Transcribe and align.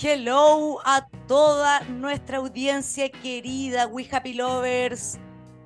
Hello 0.00 0.78
a 0.84 1.08
toda 1.26 1.80
nuestra 1.80 2.38
audiencia 2.38 3.10
querida, 3.10 3.88
We 3.88 4.08
Happy 4.08 4.32
Lovers, 4.32 5.18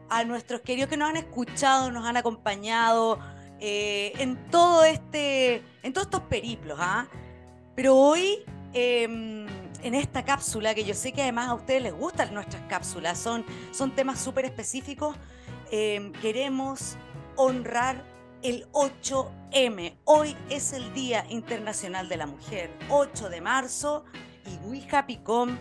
a 0.08 0.24
nuestros 0.24 0.62
queridos 0.62 0.88
que 0.88 0.96
nos 0.96 1.10
han 1.10 1.18
escuchado, 1.18 1.90
nos 1.90 2.07
han 2.07 2.17
acompañado 2.17 3.18
eh, 3.60 4.15
en 4.17 4.39
todo 4.50 4.84
este, 4.84 5.63
en 5.83 5.92
todos 5.92 6.07
estos 6.07 6.23
periplos, 6.23 6.79
¿ah? 6.81 7.08
Pero 7.76 7.95
hoy, 7.95 8.39
em, 8.73 9.46
en 9.82 9.95
esta 9.95 10.25
cápsula, 10.25 10.75
que 10.75 10.85
yo 10.85 10.95
sé 10.95 11.12
que 11.12 11.21
además 11.21 11.51
a 11.51 11.55
ustedes 11.55 11.83
les 11.83 11.93
gustan 11.93 12.33
nuestras 12.33 12.62
cápsulas, 12.71 13.19
son, 13.19 13.45
son 13.71 13.95
temas 13.95 14.19
súper 14.19 14.46
específicos, 14.46 15.14
em, 15.71 16.11
queremos 16.11 16.96
honrar 17.37 18.03
el 18.43 18.66
8M. 18.72 19.95
Hoy 20.04 20.36
es 20.50 20.72
el 20.72 20.92
Día 20.95 21.24
Internacional 21.29 22.09
de 22.09 22.16
la 22.16 22.27
Mujer, 22.27 22.70
8 22.88 23.29
de 23.29 23.41
marzo, 23.41 24.04
y 24.46 24.56
We 24.66 24.82
Happy 24.91 25.18
Com 25.18 25.56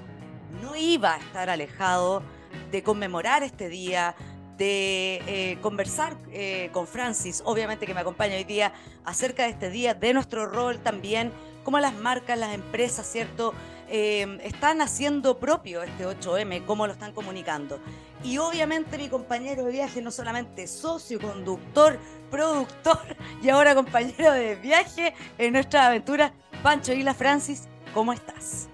no 0.61 0.75
iba 0.75 1.13
a 1.13 1.17
estar 1.17 1.49
alejado 1.49 2.23
de 2.71 2.81
conmemorar 2.81 3.43
este 3.43 3.69
día, 3.69 4.15
de 4.57 5.21
eh, 5.27 5.57
conversar 5.61 6.17
eh, 6.31 6.69
con 6.73 6.87
Francis, 6.87 7.43
obviamente 7.45 7.85
que 7.85 7.93
me 7.93 8.01
acompaña 8.01 8.35
hoy 8.35 8.43
día, 8.43 8.73
acerca 9.05 9.43
de 9.43 9.49
este 9.49 9.69
día, 9.69 9.93
de 9.93 10.13
nuestro 10.13 10.47
rol 10.47 10.79
también, 10.79 11.31
cómo 11.63 11.79
las 11.79 11.93
marcas, 11.93 12.37
las 12.37 12.53
empresas, 12.55 13.05
¿cierto? 13.05 13.53
Eh, 13.93 14.39
están 14.43 14.79
haciendo 14.79 15.37
propio 15.37 15.83
este 15.83 16.07
8M, 16.07 16.65
cómo 16.65 16.87
lo 16.87 16.93
están 16.93 17.11
comunicando. 17.11 17.77
Y 18.23 18.37
obviamente 18.37 18.97
mi 18.97 19.09
compañero 19.09 19.65
de 19.65 19.71
viaje, 19.73 20.01
no 20.01 20.11
solamente 20.11 20.65
socio, 20.65 21.19
conductor, 21.19 21.99
productor 22.29 22.99
y 23.43 23.49
ahora 23.49 23.75
compañero 23.75 24.31
de 24.31 24.55
viaje 24.55 25.13
en 25.37 25.51
nuestra 25.51 25.87
aventura, 25.87 26.31
Pancho 26.63 26.93
Isla 26.93 27.13
Francis, 27.13 27.67
¿cómo 27.93 28.13
estás? 28.13 28.69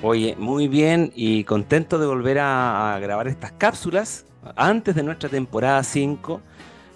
Oye, 0.00 0.34
muy 0.38 0.66
bien 0.66 1.12
y 1.14 1.44
contento 1.44 1.98
de 1.98 2.06
volver 2.06 2.38
a, 2.38 2.98
grabar 3.02 3.28
estas 3.28 3.52
cápsulas 3.52 4.24
antes 4.56 4.94
de 4.94 5.02
nuestra 5.02 5.28
temporada 5.28 5.82
5, 5.82 6.40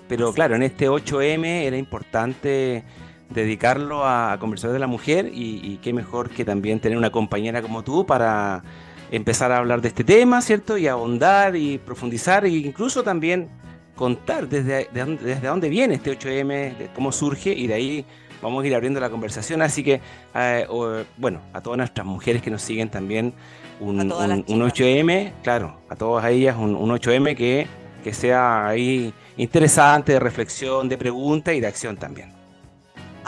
pero 0.08 0.32
claro, 0.32 0.56
en 0.56 0.62
este 0.62 0.88
8M 0.88 1.44
era 1.44 1.76
importante 1.76 2.82
dedicarlo 3.30 4.06
a, 4.06 4.36
conversar 4.38 4.72
de 4.72 4.78
la 4.78 4.86
mujer 4.86 5.30
y, 5.32 5.78
qué 5.82 5.92
mejor 5.92 6.30
que 6.30 6.44
también 6.44 6.80
tener 6.80 6.98
una 6.98 7.10
compañera 7.10 7.62
como 7.62 7.82
tú 7.82 8.06
para 8.06 8.62
empezar 9.10 9.52
a 9.52 9.58
hablar 9.58 9.80
de 9.80 9.88
este 9.88 10.04
tema, 10.04 10.40
¿cierto? 10.42 10.76
Y 10.76 10.86
ahondar 10.86 11.56
y 11.56 11.78
profundizar 11.78 12.44
e 12.44 12.50
incluso 12.50 13.02
también 13.02 13.48
contar 13.94 14.48
desde, 14.48 14.88
desde 14.92 15.46
dónde 15.46 15.68
viene 15.68 15.94
este 15.94 16.16
8M, 16.16 16.76
de 16.76 16.90
cómo 16.94 17.10
surge 17.10 17.52
y 17.52 17.66
de 17.66 17.74
ahí 17.74 18.06
vamos 18.42 18.62
a 18.62 18.66
ir 18.66 18.74
abriendo 18.74 19.00
la 19.00 19.10
conversación. 19.10 19.62
Así 19.62 19.82
que, 19.82 20.00
eh, 20.34 20.66
bueno, 21.16 21.40
a 21.52 21.60
todas 21.60 21.78
nuestras 21.78 22.06
mujeres 22.06 22.42
que 22.42 22.50
nos 22.50 22.62
siguen 22.62 22.90
también, 22.90 23.34
un, 23.80 23.98
8M, 24.10 25.32
claro, 25.42 25.80
a 25.88 25.96
todas 25.96 26.24
ellas 26.26 26.56
un, 26.58 26.74
8M 26.74 27.36
que, 27.36 27.66
que 28.02 28.12
sea 28.12 28.66
ahí 28.66 29.12
interesante, 29.36 30.12
de 30.12 30.20
reflexión, 30.20 30.88
de 30.88 30.98
pregunta 30.98 31.54
y 31.54 31.60
de 31.60 31.66
acción 31.68 31.96
también. 31.96 32.37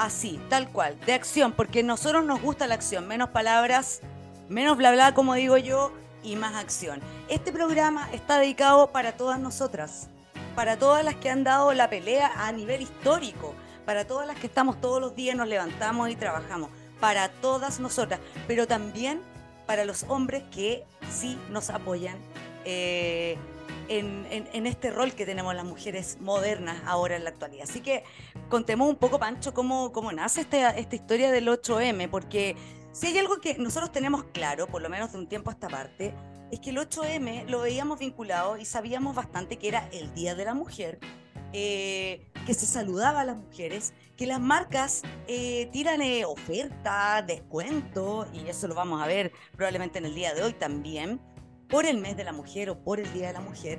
Así, 0.00 0.40
tal 0.48 0.70
cual, 0.70 0.98
de 1.04 1.12
acción, 1.12 1.52
porque 1.52 1.80
a 1.80 1.82
nosotros 1.82 2.24
nos 2.24 2.40
gusta 2.40 2.66
la 2.66 2.74
acción, 2.74 3.06
menos 3.06 3.28
palabras, 3.28 4.00
menos 4.48 4.78
bla 4.78 4.92
bla, 4.92 5.12
como 5.12 5.34
digo 5.34 5.58
yo, 5.58 5.92
y 6.22 6.36
más 6.36 6.54
acción. 6.54 7.02
Este 7.28 7.52
programa 7.52 8.08
está 8.10 8.38
dedicado 8.38 8.92
para 8.92 9.12
todas 9.12 9.38
nosotras, 9.38 10.08
para 10.56 10.78
todas 10.78 11.04
las 11.04 11.16
que 11.16 11.28
han 11.28 11.44
dado 11.44 11.74
la 11.74 11.90
pelea 11.90 12.32
a 12.34 12.50
nivel 12.50 12.80
histórico, 12.80 13.54
para 13.84 14.06
todas 14.06 14.26
las 14.26 14.38
que 14.38 14.46
estamos 14.46 14.80
todos 14.80 15.02
los 15.02 15.14
días, 15.14 15.36
nos 15.36 15.48
levantamos 15.48 16.08
y 16.08 16.16
trabajamos, 16.16 16.70
para 16.98 17.28
todas 17.28 17.78
nosotras, 17.78 18.20
pero 18.46 18.66
también 18.66 19.20
para 19.66 19.84
los 19.84 20.04
hombres 20.04 20.44
que 20.50 20.82
sí 21.10 21.38
nos 21.50 21.68
apoyan 21.68 22.16
eh, 22.64 23.36
en, 23.91 24.66
este 24.66 24.91
rol 24.91 25.12
que 25.12 25.27
tenemos 25.27 25.55
las 25.55 25.64
mujeres 25.64 26.19
modernas 26.20 26.80
ahora 26.86 27.17
en 27.17 27.24
la 27.24 27.30
actualidad. 27.30 27.64
Así 27.68 27.80
que 27.80 28.05
contemos 28.48 28.89
un 28.89 28.96
poco, 28.96 29.18
Pancho, 29.18 29.52
cómo, 29.52 29.92
cómo 29.92 30.12
nace 30.12 30.42
esta, 30.42 30.70
esta 30.70 30.95
historia 30.95 31.30
del 31.33 31.48
8M, 31.48 32.08
porque 32.08 32.56
si 32.92 33.08
hay 33.08 33.18
algo 33.18 33.40
que 33.40 33.56
nosotros 33.58 33.90
tenemos 33.90 34.24
claro, 34.33 34.67
por 34.67 34.80
lo 34.80 34.89
menos 34.89 35.12
de 35.12 35.18
un 35.18 35.27
tiempo 35.27 35.51
a 35.51 35.55
esta 35.55 35.68
parte, 35.68 36.14
es 36.52 36.61
que 36.61 36.70
el 36.70 36.78
8M 36.78 37.46
lo 37.46 37.61
veíamos 37.61 37.98
vinculado 37.98 38.56
y 38.56 38.64
sabíamos 38.64 39.14
bastante 39.14 39.56
que 39.56 39.68
era 39.68 39.89
el 39.92 40.12
Día 40.14 40.34
de 40.34 40.45
la 40.45 40.55
Mujer, 40.55 40.98
eh, 41.52 42.27
que 42.46 42.55
se 42.55 42.67
saludaba 42.67 43.20
a 43.22 43.24
las 43.24 43.36
mujeres, 43.36 43.92
que 44.17 44.27
las 44.27 44.40
marcas 44.40 45.02
eh, 45.27 45.68
tiran 45.72 46.01
eh, 46.01 46.24
ofertas, 46.24 47.27
descuentos, 47.27 48.28
y 48.33 48.48
eso 48.48 48.68
lo 48.68 48.74
vamos 48.74 49.02
a 49.02 49.07
ver 49.07 49.33
probablemente 49.57 49.98
en 49.98 50.07
el 50.07 50.14
día 50.14 50.33
de 50.34 50.42
hoy 50.42 50.52
también, 50.52 51.20
por 51.70 51.86
el 51.86 51.98
mes 51.98 52.17
de 52.17 52.25
la 52.25 52.33
mujer 52.33 52.70
o 52.70 52.79
por 52.79 53.01
el 53.01 53.11
Día 53.13 53.29
de 53.29 53.33
la 53.35 53.41
Mujer. 53.41 53.79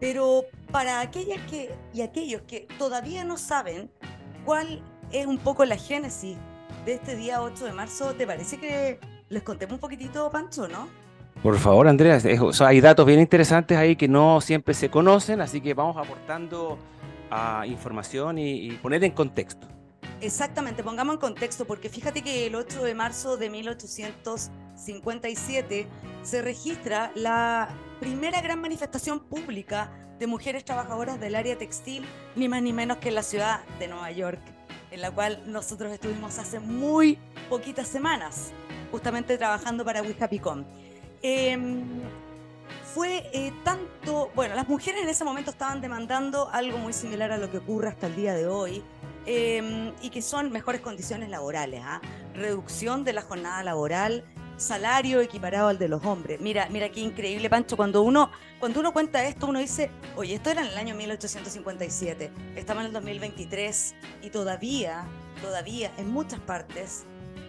Pero 0.00 0.44
para 0.70 1.00
aquellas 1.00 1.40
que 1.50 1.74
y 1.92 2.02
aquellos 2.02 2.42
que 2.42 2.66
todavía 2.78 3.24
no 3.24 3.38
saben 3.38 3.90
cuál 4.44 4.82
es 5.12 5.26
un 5.26 5.38
poco 5.38 5.64
la 5.64 5.76
génesis 5.76 6.36
de 6.84 6.94
este 6.94 7.16
día 7.16 7.42
8 7.42 7.64
de 7.64 7.72
marzo, 7.72 8.14
¿te 8.14 8.26
parece 8.26 8.58
que 8.58 8.98
les 9.28 9.42
contemos 9.42 9.74
un 9.74 9.80
poquitito, 9.80 10.30
Pancho, 10.30 10.68
no? 10.68 10.88
Por 11.42 11.58
favor, 11.58 11.86
Andrea, 11.86 12.18
hay 12.60 12.80
datos 12.80 13.06
bien 13.06 13.20
interesantes 13.20 13.76
ahí 13.76 13.96
que 13.96 14.08
no 14.08 14.40
siempre 14.40 14.74
se 14.74 14.90
conocen, 14.90 15.40
así 15.40 15.60
que 15.60 15.74
vamos 15.74 15.96
aportando 15.96 16.78
a 17.30 17.66
información 17.66 18.38
y, 18.38 18.70
poner 18.82 19.04
en 19.04 19.12
contexto. 19.12 19.66
Exactamente, 20.20 20.82
pongamos 20.82 21.14
en 21.14 21.20
contexto, 21.20 21.66
porque 21.66 21.88
fíjate 21.88 22.22
que 22.22 22.46
el 22.46 22.54
8 22.54 22.82
de 22.82 22.94
marzo 22.94 23.36
de 23.36 23.50
1857 24.76 25.86
se 26.22 26.42
registra 26.42 27.10
la 27.14 27.68
primera 27.98 28.40
gran 28.40 28.60
manifestación 28.60 29.20
pública 29.20 29.90
de 30.18 30.26
mujeres 30.26 30.64
trabajadoras 30.64 31.18
del 31.20 31.34
área 31.34 31.56
textil, 31.56 32.04
ni 32.34 32.48
más 32.48 32.62
ni 32.62 32.72
menos 32.72 32.98
que 32.98 33.08
en 33.08 33.14
la 33.14 33.22
ciudad 33.22 33.60
de 33.78 33.88
Nueva 33.88 34.10
York, 34.10 34.40
en 34.90 35.00
la 35.00 35.10
cual 35.10 35.42
nosotros 35.46 35.92
estuvimos 35.92 36.38
hace 36.38 36.60
muy 36.60 37.18
poquitas 37.48 37.88
semanas, 37.88 38.52
justamente 38.90 39.36
trabajando 39.36 39.84
para 39.84 40.02
Wicapicom. 40.02 40.64
Eh, 41.22 41.58
fue 42.96 43.52
tanto, 43.62 44.30
bueno, 44.34 44.54
las 44.54 44.68
mujeres 44.68 45.02
en 45.02 45.08
ese 45.10 45.22
momento 45.22 45.50
estaban 45.50 45.82
demandando 45.82 46.48
algo 46.50 46.78
muy 46.78 46.94
similar 46.94 47.30
a 47.30 47.36
lo 47.36 47.50
que 47.50 47.58
ocurre 47.58 47.88
hasta 47.88 48.06
el 48.06 48.16
día 48.16 48.32
de 48.32 48.46
hoy, 48.46 48.82
em, 49.26 49.92
y 50.00 50.08
que 50.08 50.22
son 50.22 50.50
mejores 50.50 50.80
condiciones 50.80 51.28
laborales, 51.28 51.82
¿ah? 51.84 52.00
reducción 52.32 53.04
de 53.04 53.12
la 53.12 53.20
jornada 53.20 53.62
laboral, 53.62 54.24
salario 54.56 55.20
equiparado 55.20 55.68
al 55.68 55.78
de 55.78 55.88
los 55.88 56.04
hombres. 56.04 56.40
Mira, 56.40 56.68
mira 56.70 56.88
qué 56.90 57.00
increíble, 57.00 57.50
Pancho, 57.50 57.76
cuando 57.76 58.02
uno, 58.02 58.30
cuando 58.58 58.80
uno 58.80 58.92
cuenta 58.92 59.24
esto, 59.24 59.46
uno 59.46 59.58
dice, 59.58 59.90
oye, 60.16 60.34
esto 60.34 60.50
era 60.50 60.62
en 60.62 60.68
el 60.68 60.76
año 60.76 60.94
1857, 60.94 62.30
estamos 62.56 62.82
en 62.82 62.88
el 62.88 62.92
2023 62.92 63.94
y 64.22 64.30
todavía, 64.30 65.04
todavía 65.42 65.92
en 65.98 66.10
muchas 66.10 66.40
partes, 66.40 67.04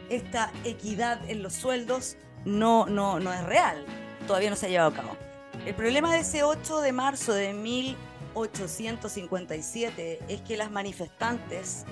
esta 0.09 0.51
equidad 0.63 1.19
en 1.29 1.43
los 1.43 1.53
sueldos 1.53 2.15
no, 2.45 2.85
no, 2.85 3.19
no 3.19 3.33
es 3.33 3.43
real, 3.43 3.85
todavía 4.25 4.49
no 4.49 4.55
se 4.55 4.67
ha 4.67 4.69
llevado 4.69 4.91
a 4.91 4.93
cabo. 4.93 5.17
El 5.65 5.75
problema 5.75 6.13
de 6.13 6.19
ese 6.19 6.43
8 6.43 6.79
de 6.81 6.93
marzo 6.93 7.33
de 7.33 7.53
1857 7.53 10.19
es 10.27 10.41
que 10.41 10.55
las 10.55 10.69
manifestantes 10.71 11.83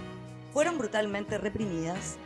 fueron 0.54 0.78
brutalmente 0.78 1.38
reprimidas 1.38 2.18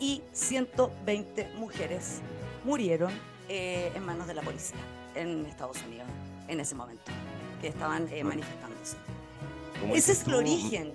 y 0.00 0.22
120 0.32 1.52
mujeres 1.56 2.20
murieron 2.64 3.12
eh, 3.48 3.90
en 3.94 4.04
manos 4.04 4.26
de 4.26 4.34
la 4.34 4.42
policía 4.42 4.78
en 5.14 5.46
Estados 5.46 5.78
Unidos 5.86 6.06
en 6.48 6.60
ese 6.60 6.74
momento, 6.74 7.10
que 7.60 7.68
estaban 7.68 8.08
eh, 8.12 8.24
manifestándose. 8.24 8.96
Ese 9.92 10.12
es 10.12 10.26
el 10.26 10.34
origen. 10.34 10.92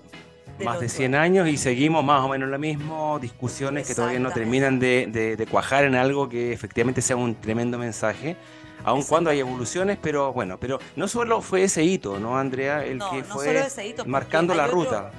Más 0.64 0.80
de 0.80 0.88
100 0.88 1.16
años 1.16 1.48
y 1.48 1.58
seguimos 1.58 2.04
más 2.04 2.24
o 2.24 2.30
menos 2.30 2.48
lo 2.48 2.60
mismo, 2.60 3.18
discusiones 3.20 3.88
que 3.88 3.96
todavía 3.96 4.20
no 4.20 4.32
terminan 4.32 4.80
de 4.80 5.48
cuajar 5.50 5.84
en 5.84 5.96
algo 5.96 6.30
que 6.30 6.54
efectivamente 6.54 7.02
sea 7.02 7.16
un 7.16 7.36
tremendo 7.36 7.80
mensaje 7.80 8.38
aun 8.84 9.04
cuando 9.04 9.30
hay 9.30 9.40
evoluciones, 9.40 9.98
pero 10.02 10.34
bueno, 10.34 10.58
pero 10.60 10.80
no 10.96 11.08
solo 11.08 11.42
fue 11.42 11.64
ese 11.64 11.84
hito, 11.84 12.20
¿no, 12.20 12.38
Andrea? 12.38 12.84
El 12.84 13.00
que 13.12 13.24
fue 13.24 13.66
marcando 14.06 14.54
la 14.54 14.68
ruta. 14.68 15.12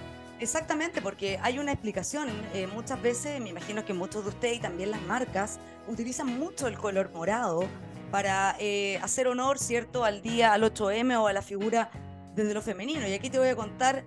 Exactamente, 0.45 1.01
porque 1.01 1.39
hay 1.43 1.59
una 1.59 1.73
explicación. 1.73 2.29
Eh, 2.53 2.67
muchas 2.67 3.01
veces, 3.01 3.41
me 3.41 3.49
imagino 3.49 3.83
que 3.87 3.95
muchos 3.95 4.25
de 4.25 4.29
ustedes 4.29 4.59
y 4.59 4.61
también 4.61 4.91
las 4.91 5.01
marcas 5.01 5.59
utilizan 5.89 6.39
mucho 6.39 6.67
el 6.67 6.77
color 6.77 7.11
morado 7.15 7.65
para 8.11 8.55
eh, 8.59 8.99
hacer 9.03 9.27
honor, 9.27 9.59
¿cierto?, 9.59 10.05
al 10.05 10.21
día, 10.21 10.53
al 10.53 10.63
8M 10.63 11.19
o 11.19 11.29
a 11.29 11.33
la 11.33 11.41
figura 11.41 11.91
desde 12.35 12.53
lo 12.53 12.61
femenino. 12.61 13.09
Y 13.09 13.15
aquí 13.15 13.31
te 13.31 13.39
voy 13.39 13.49
a 13.49 13.57
contar 13.57 14.05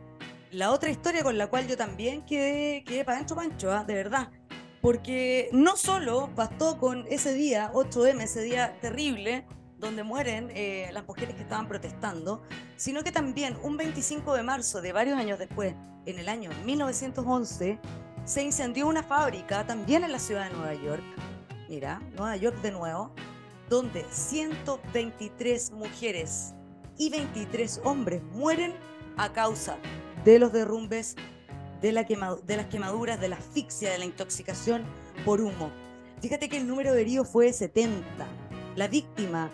la 0.51 0.69
otra 0.69 0.91
historia 0.91 1.23
con 1.23 1.39
la 1.39 1.47
cual 1.47 1.67
yo 1.67 1.75
también 1.75 2.23
quedé, 2.23 2.83
quedé 2.83 3.03
para 3.03 3.17
adentro 3.17 3.35
pancho, 3.35 3.71
¿ah? 3.71 3.83
de 3.83 3.95
verdad 3.95 4.29
porque 4.79 5.49
no 5.51 5.75
solo 5.75 6.29
bastó 6.35 6.77
con 6.77 7.05
ese 7.09 7.33
día, 7.33 7.71
8M, 7.73 8.21
ese 8.21 8.43
día 8.43 8.77
terrible, 8.79 9.43
donde 9.77 10.03
mueren 10.03 10.49
eh, 10.53 10.89
las 10.93 11.05
mujeres 11.07 11.35
que 11.35 11.41
estaban 11.41 11.67
protestando, 11.67 12.41
sino 12.75 13.03
que 13.03 13.11
también 13.11 13.57
un 13.63 13.77
25 13.77 14.33
de 14.33 14.43
marzo 14.43 14.81
de 14.81 14.91
varios 14.91 15.17
años 15.17 15.39
después, 15.39 15.75
en 16.05 16.19
el 16.19 16.29
año 16.29 16.51
1911, 16.65 17.79
se 18.25 18.43
incendió 18.43 18.87
una 18.87 19.03
fábrica 19.03 19.65
también 19.65 20.03
en 20.03 20.11
la 20.11 20.19
ciudad 20.19 20.49
de 20.49 20.55
Nueva 20.55 20.73
York 20.73 21.03
mira, 21.69 22.01
Nueva 22.15 22.35
York 22.37 22.61
de 22.61 22.71
nuevo, 22.71 23.11
donde 23.69 24.05
123 24.09 25.71
mujeres 25.71 26.53
y 26.97 27.09
23 27.09 27.81
hombres 27.83 28.23
mueren 28.31 28.73
a 29.17 29.33
causa 29.33 29.77
de 30.23 30.39
los 30.39 30.53
derrumbes, 30.53 31.15
de, 31.81 31.91
la 31.91 32.03
de 32.03 32.57
las 32.57 32.67
quemaduras, 32.67 33.19
de 33.19 33.29
la 33.29 33.35
asfixia, 33.35 33.91
de 33.91 33.97
la 33.97 34.05
intoxicación 34.05 34.83
por 35.25 35.41
humo. 35.41 35.71
Fíjate 36.21 36.49
que 36.49 36.57
el 36.57 36.67
número 36.67 36.93
de 36.93 37.01
heridos 37.01 37.29
fue 37.29 37.53
70. 37.53 38.03
La 38.75 38.87
víctima 38.87 39.51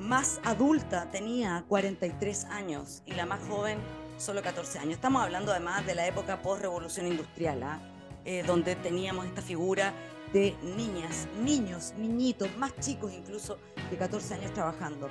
más 0.00 0.40
adulta 0.44 1.10
tenía 1.10 1.64
43 1.68 2.46
años 2.46 3.02
y 3.04 3.12
la 3.12 3.26
más 3.26 3.40
joven 3.48 3.78
solo 4.16 4.42
14 4.42 4.78
años. 4.78 4.94
Estamos 4.94 5.22
hablando 5.22 5.52
además 5.52 5.86
de 5.86 5.94
la 5.94 6.06
época 6.06 6.40
post-revolución 6.42 7.06
industrial, 7.06 7.62
¿ah? 7.62 7.80
eh, 8.24 8.42
donde 8.46 8.76
teníamos 8.76 9.26
esta 9.26 9.42
figura 9.42 9.92
de 10.32 10.56
niñas, 10.76 11.28
niños, 11.42 11.92
niñitos, 11.98 12.48
más 12.56 12.74
chicos 12.80 13.12
incluso 13.12 13.58
de 13.90 13.96
14 13.96 14.34
años 14.34 14.54
trabajando. 14.54 15.08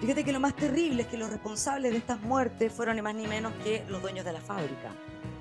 Fíjate 0.00 0.24
que 0.24 0.32
lo 0.32 0.40
más 0.40 0.54
terrible 0.54 1.02
es 1.02 1.08
que 1.08 1.16
los 1.16 1.30
responsables 1.30 1.92
de 1.92 1.98
estas 1.98 2.20
muertes 2.20 2.72
fueron 2.72 2.96
ni 2.96 3.02
más 3.02 3.14
ni 3.14 3.26
menos 3.26 3.52
que 3.64 3.84
los 3.88 4.00
dueños 4.00 4.24
de 4.24 4.32
la 4.32 4.40
fábrica. 4.40 4.90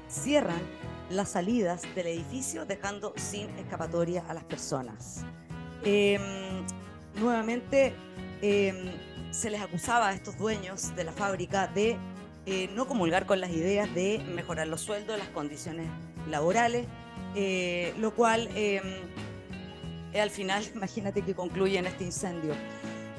Cierran 0.10 0.62
las 1.10 1.30
salidas 1.30 1.84
del 1.96 2.08
edificio 2.08 2.66
dejando 2.66 3.14
sin 3.18 3.50
escapatoria 3.52 4.24
a 4.28 4.34
las 4.34 4.44
personas. 4.44 5.24
Em, 5.84 6.22
nuevamente 7.16 7.94
em, 8.42 8.92
se 9.32 9.50
les 9.50 9.62
acusaba 9.62 10.10
a 10.10 10.14
estos 10.14 10.38
dueños 10.38 10.96
de 10.96 11.04
la 11.04 11.12
fábrica 11.12 11.68
de 11.68 11.98
eh, 12.46 12.70
no 12.76 12.88
comulgar 12.88 13.26
con 13.26 13.40
las 13.40 13.52
ideas 13.52 13.94
de 13.96 14.20
mejorar 14.36 14.68
los 14.68 14.82
sueldos, 14.82 15.18
las 15.18 15.30
condiciones 15.30 15.88
laborales, 16.30 16.86
eh, 17.36 17.94
lo 17.98 18.14
cual 18.14 18.50
em, 18.54 18.84
al 20.14 20.30
final, 20.30 20.64
imagínate 20.76 21.22
que 21.22 21.34
concluye 21.34 21.78
en 21.78 21.86
este 21.86 22.04
incendio. 22.04 22.54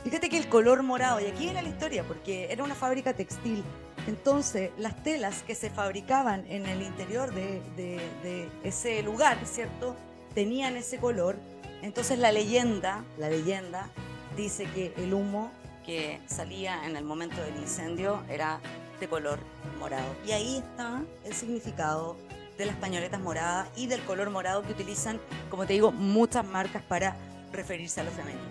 Fíjate 0.04 0.28
que 0.28 0.36
el 0.36 0.48
color 0.48 0.82
morado, 0.82 1.20
y 1.20 1.24
aquí 1.24 1.48
era 1.48 1.62
la 1.62 1.68
historia, 1.70 2.04
porque 2.04 2.52
era 2.52 2.62
una 2.62 2.74
fábrica 2.74 3.14
textil, 3.14 3.64
entonces 4.06 4.70
las 4.76 5.02
telas 5.02 5.42
que 5.42 5.54
se 5.54 5.70
fabricaban 5.70 6.44
en 6.50 6.66
el 6.66 6.82
interior 6.82 7.32
de, 7.32 7.62
de 7.74 8.48
ese 8.62 9.02
lugar, 9.02 9.38
¿cierto? 9.46 9.96
Tenían 10.34 10.76
ese 10.76 10.98
color. 10.98 11.36
Entonces 11.80 12.18
la 12.18 12.32
leyenda, 12.32 13.02
la 13.18 13.30
leyenda 13.30 13.88
dice 14.36 14.64
que 14.74 14.92
el 14.96 15.14
humo 15.14 15.50
que 15.84 16.20
salía 16.26 16.86
en 16.86 16.96
el 16.96 17.04
momento 17.04 17.40
del 17.42 17.56
incendio 17.56 18.22
era 18.28 18.60
de 19.00 19.08
color 19.08 19.38
morado. 19.78 20.06
Y 20.26 20.32
ahí 20.32 20.56
está 20.58 21.02
el 21.24 21.34
significado 21.34 22.16
de 22.56 22.66
las 22.66 22.76
pañoletas 22.76 23.20
moradas 23.20 23.68
y 23.76 23.86
del 23.86 24.00
color 24.02 24.30
morado 24.30 24.62
que 24.62 24.72
utilizan, 24.72 25.20
como 25.50 25.66
te 25.66 25.74
digo, 25.74 25.92
muchas 25.92 26.46
marcas 26.46 26.82
para 26.82 27.16
referirse 27.52 28.00
a 28.00 28.04
lo 28.04 28.10
femenino. 28.10 28.42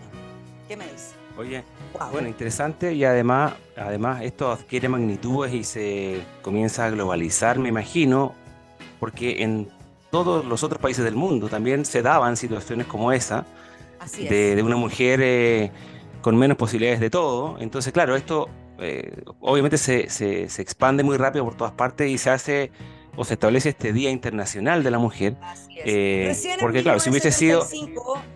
¿Qué 0.68 0.78
me 0.78 0.86
dice? 0.86 1.16
Oye, 1.38 1.64
bueno, 2.12 2.28
interesante 2.28 2.94
y 2.94 3.04
además, 3.06 3.54
además 3.76 4.22
esto 4.22 4.52
adquiere 4.52 4.88
magnitudes 4.88 5.52
y 5.54 5.64
se 5.64 6.24
comienza 6.44 6.86
a 6.86 6.90
globalizar, 6.92 7.58
me 7.58 7.70
imagino, 7.70 8.36
porque 9.00 9.42
en 9.42 9.70
todos 10.12 10.46
los 10.46 10.64
otros 10.64 10.80
países 10.80 11.04
del 11.04 11.16
mundo 11.16 11.50
también 11.50 11.86
se 11.86 12.04
daban 12.04 12.38
situaciones 12.38 12.86
como 12.86 13.12
esa, 13.12 13.48
de, 14.12 14.62
una 14.64 14.76
mujer 14.76 15.20
eh, 15.22 15.72
con 16.22 16.38
menos 16.38 16.58
posibilidades 16.58 17.00
de 17.00 17.10
todo. 17.10 17.58
Entonces, 17.60 17.94
claro, 17.94 18.16
esto 18.16 18.50
eh, 18.80 19.24
obviamente 19.40 19.78
se, 19.78 20.10
se, 20.10 20.50
se 20.50 20.62
expande 20.62 21.04
muy 21.04 21.18
rápido 21.18 21.46
por 21.46 21.56
todas 21.56 21.74
partes 21.74 22.10
y 22.10 22.18
se 22.18 22.30
hace 22.30 22.72
o 23.16 23.24
se 23.24 23.34
establece 23.34 23.70
este 23.70 23.94
Día 23.94 24.10
Internacional 24.10 24.84
de 24.84 24.92
la 24.92 25.00
Mujer. 25.00 25.36
Eh, 25.86 26.36
porque 26.60 26.82
claro, 26.82 27.00
si 27.00 27.10
hubiese 27.10 27.32
sido... 27.32 27.66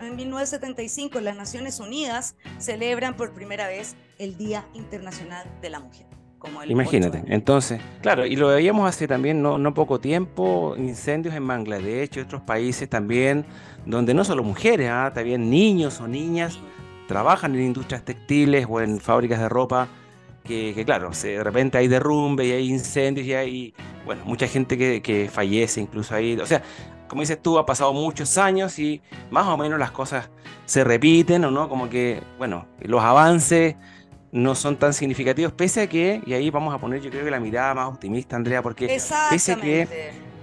En 0.02 0.16
1975 0.16 1.20
las 1.22 1.36
Naciones 1.36 1.80
Unidas 1.80 2.36
celebran 2.60 3.16
por 3.16 3.34
primera 3.34 3.68
vez 3.68 3.96
el 4.18 4.38
Día 4.38 4.68
Internacional 4.74 5.48
de 5.62 5.70
la 5.70 5.80
Mujer. 5.80 6.07
Como 6.40 6.62
el 6.62 6.70
Imagínate, 6.70 7.24
entonces, 7.28 7.82
claro, 8.02 8.26
y 8.26 8.36
lo 8.36 8.50
veíamos 8.50 8.88
hace 8.88 9.08
también 9.08 9.42
no, 9.42 9.58
no 9.58 9.74
poco 9.74 10.00
tiempo, 10.00 10.76
incendios 10.78 11.34
en 11.34 11.48
Bangladesh 11.48 12.18
y 12.18 12.20
otros 12.20 12.42
países 12.44 12.88
también, 12.88 13.46
donde 13.86 14.14
no 14.14 14.24
solo 14.24 14.44
mujeres, 14.44 14.90
¿ah? 14.92 15.12
también 15.14 15.50
niños 15.50 16.00
o 16.00 16.08
niñas 16.08 16.60
trabajan 17.08 17.56
en 17.56 17.62
industrias 17.62 18.04
textiles 18.04 18.68
o 18.70 18.82
en 18.82 19.00
fábricas 19.00 19.40
de 19.40 19.50
ropa 19.50 19.88
que, 20.48 20.84
claro, 20.86 21.12
de 21.12 21.44
repente 21.44 21.78
hay 21.78 21.88
derrumbe 21.88 22.46
y 22.46 22.52
hay 22.52 22.70
incendios 22.70 23.28
y 23.28 23.34
hay, 23.34 23.74
bueno, 24.06 24.24
mucha 24.26 24.48
gente 24.48 24.78
que, 24.78 25.30
fallece 25.32 25.82
incluso 25.82 26.16
ahí. 26.16 26.40
O 26.40 26.46
sea, 26.46 26.64
como 27.08 27.22
dices 27.22 27.42
tú, 27.42 27.60
ha 27.60 27.66
pasado 27.66 27.94
muchos 27.94 28.38
años 28.38 28.80
y 28.80 29.02
más 29.30 29.46
o 29.48 29.58
menos 29.58 29.78
las 29.78 29.92
cosas 29.92 30.30
se 30.66 30.84
repiten, 30.84 31.44
¿o 31.46 31.52
no? 31.52 31.70
Como 31.70 31.90
que, 31.90 32.22
bueno, 32.38 32.68
los 32.80 33.04
avances 33.04 33.76
no 34.32 34.56
son 34.56 34.76
tan 34.78 34.94
significativos, 34.94 35.54
pese 35.54 35.82
a 35.82 35.88
que, 35.88 36.22
y 36.26 36.34
ahí 36.34 36.50
vamos 36.50 36.74
a 36.74 36.78
poner 36.78 37.02
yo 37.02 37.10
creo 37.10 37.24
que 37.24 37.32
la 37.32 37.40
mirada 37.40 37.74
más 37.74 37.88
optimista, 37.88 38.36
Andrea, 38.36 38.62
porque 38.62 38.88
pese 38.88 39.52
a 39.54 39.56
que 39.56 39.88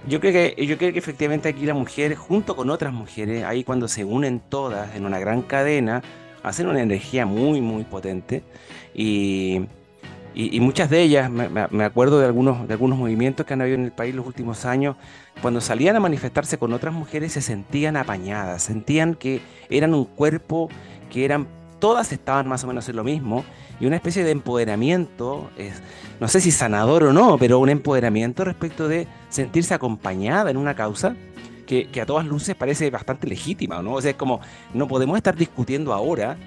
yo 0.07 0.19
creo 0.19 0.33
que 0.33 0.65
yo 0.65 0.77
creo 0.77 0.93
que 0.93 0.99
efectivamente 0.99 1.49
aquí 1.49 1.65
la 1.65 1.73
mujer, 1.73 2.15
junto 2.15 2.55
con 2.55 2.69
otras 2.69 2.93
mujeres, 2.93 3.43
ahí 3.43 3.63
cuando 3.63 3.87
se 3.87 4.03
unen 4.03 4.39
todas 4.39 4.95
en 4.95 5.05
una 5.05 5.19
gran 5.19 5.41
cadena, 5.41 6.01
hacen 6.43 6.67
una 6.67 6.81
energía 6.81 7.25
muy, 7.25 7.61
muy 7.61 7.83
potente. 7.83 8.43
Y, 8.93 9.61
y, 10.35 10.59
muchas 10.59 10.89
de 10.89 11.01
ellas, 11.01 11.31
me, 11.31 11.83
acuerdo 11.83 12.19
de 12.19 12.25
algunos, 12.25 12.67
de 12.67 12.73
algunos 12.73 12.99
movimientos 12.99 13.45
que 13.45 13.53
han 13.53 13.61
habido 13.61 13.75
en 13.75 13.85
el 13.85 13.91
país 13.91 14.13
los 14.13 14.27
últimos 14.27 14.65
años, 14.65 14.95
cuando 15.41 15.61
salían 15.61 15.95
a 15.95 15.99
manifestarse 15.99 16.57
con 16.57 16.73
otras 16.73 16.93
mujeres 16.93 17.33
se 17.33 17.41
sentían 17.41 17.97
apañadas, 17.97 18.63
sentían 18.63 19.15
que 19.15 19.41
eran 19.69 19.93
un 19.93 20.05
cuerpo, 20.05 20.69
que 21.09 21.25
eran, 21.25 21.47
todas 21.79 22.11
estaban 22.11 22.47
más 22.47 22.63
o 22.63 22.67
menos 22.67 22.87
en 22.89 22.95
lo 22.95 23.03
mismo, 23.03 23.43
y 23.79 23.85
una 23.85 23.97
especie 23.97 24.23
de 24.23 24.31
empoderamiento, 24.31 25.49
es, 25.57 25.81
no 26.19 26.27
sé 26.27 26.39
si 26.41 26.51
sanador 26.51 27.03
o 27.03 27.13
no, 27.13 27.37
pero 27.37 27.59
un 27.59 27.69
empoderamiento 27.69 28.45
respecto 28.45 28.87
de 28.87 29.07
sentirse 29.29 29.73
acompañada 29.73 30.49
en 30.49 30.57
una 30.57 30.75
causa 30.75 31.15
que, 31.65 31.87
que 31.87 32.01
a 32.01 32.05
todas 32.05 32.25
luces 32.25 32.55
parece 32.55 32.89
bastante 32.89 33.27
legítima, 33.27 33.81
¿no? 33.81 33.93
O 33.93 34.01
sea, 34.01 34.11
es 34.11 34.17
como, 34.17 34.39
no 34.73 34.87
podemos 34.87 35.17
estar 35.17 35.35
discutiendo 35.35 35.93
ahora 35.93 36.37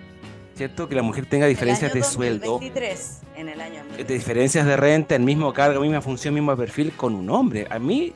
¿cierto? 0.59 0.89
Que 0.89 0.97
la 0.97 1.03
mujer 1.03 1.25
tenga 1.25 1.47
diferencias 1.47 1.95
de 1.95 2.03
sueldo. 2.03 2.61
en 2.61 3.49
el 3.49 3.61
año 3.61 3.83
De 3.97 4.05
diferencias 4.05 4.67
de 4.67 4.77
renta, 4.77 5.15
el 5.15 5.23
mismo 5.23 5.53
cargo, 5.53 5.81
misma 5.81 6.03
función, 6.03 6.35
mismo 6.35 6.55
perfil 6.57 6.93
con 6.93 7.15
un 7.15 7.31
hombre. 7.31 7.67
A 7.71 7.79
mí, 7.79 8.13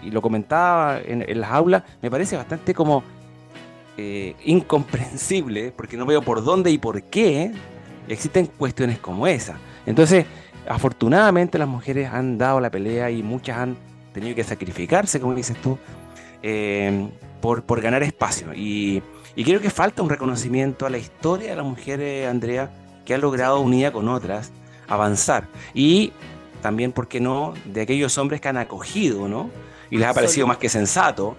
y 0.00 0.10
lo 0.10 0.22
comentaba 0.22 1.00
en, 1.04 1.40
las 1.40 1.50
aulas, 1.50 1.82
me 2.00 2.10
parece 2.10 2.36
bastante 2.36 2.72
como 2.72 3.02
eh, 4.00 4.36
incomprensible, 4.44 5.72
porque 5.72 5.96
no 5.96 6.06
veo 6.06 6.22
por 6.22 6.42
dónde 6.42 6.70
y 6.70 6.78
por 6.78 7.02
qué 7.02 7.52
existen 8.08 8.46
cuestiones 8.46 8.98
como 8.98 9.26
esa. 9.26 9.58
Entonces, 9.86 10.26
afortunadamente 10.68 11.58
las 11.58 11.68
mujeres 11.68 12.10
han 12.12 12.38
dado 12.38 12.60
la 12.60 12.70
pelea 12.70 13.10
y 13.10 13.22
muchas 13.22 13.58
han 13.58 13.76
tenido 14.12 14.34
que 14.34 14.44
sacrificarse, 14.44 15.20
como 15.20 15.34
dices 15.34 15.56
tú, 15.60 15.78
eh, 16.42 17.08
por, 17.40 17.62
por 17.62 17.80
ganar 17.80 18.02
espacio. 18.02 18.52
Y 18.54 19.02
y 19.36 19.44
creo 19.44 19.60
que 19.60 19.70
falta 19.70 20.02
un 20.02 20.10
reconocimiento 20.10 20.86
a 20.86 20.90
la 20.90 20.98
historia 20.98 21.50
de 21.50 21.56
la 21.56 21.62
mujer, 21.62 22.00
eh, 22.00 22.26
Andrea, 22.26 22.70
que 23.04 23.14
ha 23.14 23.18
logrado, 23.18 23.60
unida 23.60 23.92
con 23.92 24.08
otras, 24.08 24.50
avanzar. 24.88 25.46
Y 25.72 26.12
también, 26.60 26.92
¿por 26.92 27.08
qué 27.08 27.20
no?, 27.20 27.54
de 27.64 27.82
aquellos 27.82 28.18
hombres 28.18 28.40
que 28.40 28.48
han 28.48 28.56
acogido, 28.56 29.28
¿no? 29.28 29.50
Y 29.88 29.98
les 29.98 30.08
ha 30.08 30.14
parecido 30.14 30.46
más 30.46 30.58
que 30.58 30.68
sensato. 30.68 31.36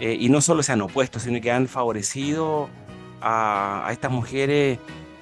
Eh, 0.00 0.16
y 0.18 0.28
no 0.30 0.40
solo 0.40 0.62
se 0.62 0.72
han 0.72 0.80
opuesto, 0.80 1.20
sino 1.20 1.40
que 1.40 1.52
han 1.52 1.68
favorecido 1.68 2.68
a, 3.20 3.88
estas 3.92 4.10
mujeres 4.10 4.78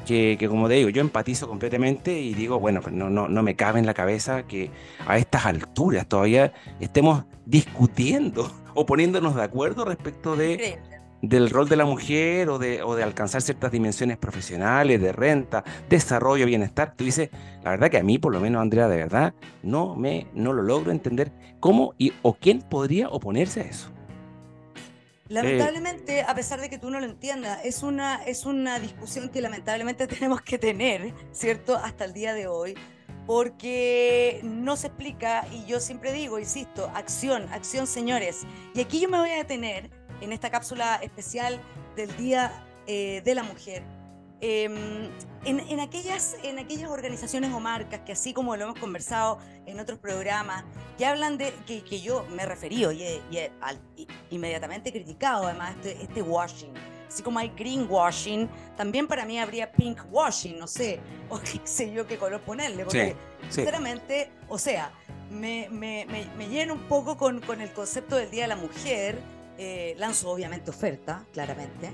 que, 0.07 0.37
que, 0.39 0.49
como 0.49 0.69
te 0.69 0.75
digo, 0.75 0.89
yo 0.89 1.01
empatizo 1.01 1.49
completamente 1.49 2.19
y 2.19 2.33
digo, 2.33 2.61
bueno, 2.61 2.81
pues 2.81 2.95
no, 2.95 3.11
no, 3.11 3.29
no 3.29 3.43
me 3.43 3.57
cabe 3.57 3.81
en 3.81 3.87
la 3.87 3.95
cabeza 3.95 4.45
que 4.45 4.71
a 5.07 5.19
estas 5.19 5.47
alturas 5.47 6.07
todavía 6.07 6.53
estemos 6.81 7.25
discutiendo 7.45 8.51
o 8.75 8.87
poniéndonos 8.87 9.35
de 9.35 9.43
acuerdo 9.43 9.85
respecto 9.85 10.37
de 10.37 10.79
del 11.23 11.51
rol 11.51 11.69
de 11.69 11.77
la 11.77 11.85
mujer 11.85 12.49
o 12.49 12.59
de, 12.59 12.83
o 12.83 12.95
de 12.95 13.03
alcanzar 13.03 13.43
ciertas 13.43 13.73
dimensiones 13.73 14.19
profesionales, 14.19 15.01
de 15.01 15.13
renta, 15.13 15.65
desarrollo, 15.89 16.47
bienestar. 16.47 16.95
Tú 16.97 17.05
dices, 17.05 17.31
la 17.65 17.71
verdad 17.71 17.91
que 17.91 17.99
a 17.99 18.03
mí, 18.03 18.19
por 18.19 18.33
lo 18.33 18.41
menos, 18.41 18.63
Andrea, 18.63 18.89
de 18.89 18.99
verdad, 18.99 19.35
no, 19.63 19.97
me, 19.97 20.29
no 20.33 20.53
lo 20.53 20.63
logro 20.63 20.93
entender 20.93 21.33
cómo 21.61 21.95
y 21.99 22.13
o 22.23 22.35
quién 22.35 22.63
podría 22.63 23.09
oponerse 23.09 23.61
a 23.61 23.65
eso. 23.65 23.91
Lamentablemente, 25.29 26.23
a 26.23 26.35
pesar 26.35 26.61
de 26.61 26.71
que 26.71 26.79
tú 26.79 26.91
no 26.91 27.01
lo 27.01 27.07
entiendas, 27.07 27.61
es 27.65 27.83
una, 27.83 28.25
es 28.25 28.47
una 28.47 28.79
discusión 28.79 29.29
que 29.29 29.41
lamentablemente 29.41 30.07
tenemos 30.09 30.41
que 30.41 30.59
tener, 30.59 31.13
¿cierto? 31.33 31.77
Hasta 31.77 32.05
el 32.05 32.13
día 32.13 32.33
de 32.33 32.47
hoy, 32.47 32.75
porque 33.27 34.41
no 34.43 34.77
se 34.77 34.87
explica, 34.87 35.47
y 35.53 35.67
yo 35.67 35.81
siempre 35.81 36.13
digo, 36.13 36.39
insisto, 36.39 36.91
acción, 36.95 37.47
acción, 37.53 37.87
señores. 37.87 38.47
Y 38.75 38.81
aquí 38.81 39.01
yo 39.01 39.09
me 39.09 39.19
voy 39.19 39.31
a 39.31 39.37
detener 39.37 39.91
en 40.21 40.33
esta 40.33 40.51
cápsula 40.51 40.97
especial 41.03 41.61
del 41.95 42.17
Día 42.17 42.65
eh, 42.87 43.21
de 43.25 43.35
la 43.35 43.43
Mujer. 43.43 43.83
Em, 44.41 45.11
en, 45.45 45.81
aquellas, 45.81 46.37
en 46.45 46.59
aquellas 46.59 46.91
organizaciones 46.91 47.53
o 47.53 47.59
marcas 47.59 48.01
que 48.01 48.13
así 48.13 48.33
como 48.33 48.55
lo 48.57 48.65
hemos 48.65 48.79
conversado 48.79 49.39
en 49.67 49.81
otros 49.81 49.99
programas, 49.99 50.65
que 50.97 51.07
hablan 51.07 51.39
de, 51.39 51.53
que, 51.67 51.83
que 51.83 52.01
yo 52.01 52.25
me 52.31 52.43
he 52.43 52.47
referido 52.47 52.93
y, 52.93 53.03
he, 53.03 53.51
inmediatamente 54.31 54.93
criticado 54.93 55.47
además 55.47 55.75
este, 55.77 56.03
este 56.03 56.23
washing, 56.23 56.73
así 57.09 57.23
como 57.23 57.39
hay 57.39 57.49
greenwashing, 57.57 58.49
también 58.77 59.09
para 59.09 59.25
mí 59.25 59.41
habría 59.41 59.73
pinkwashing, 59.73 60.59
no 60.59 60.67
sé, 60.67 61.01
o 61.31 61.41
qué 61.41 61.61
sé 61.65 61.93
yo 61.93 62.07
qué 62.07 62.17
color 62.17 62.41
ponerle, 62.43 62.85
porque 62.85 63.17
sinceramente, 63.49 64.31
o 64.49 64.59
sea, 64.59 64.93
me, 65.31 65.69
me, 65.71 66.07
me, 66.07 66.49
lleno 66.49 66.75
un 66.75 66.83
poco 66.89 67.17
con, 67.17 67.41
con, 67.41 67.61
el 67.61 67.73
concepto 67.73 68.17
del 68.17 68.31
Día 68.31 68.43
de 68.43 68.49
la 68.49 68.57
Mujer, 68.57 69.19
eh, 69.59 69.95
lanzo 69.99 70.31
obviamente 70.31 70.71
oferta, 70.71 71.25
claramente, 71.33 71.91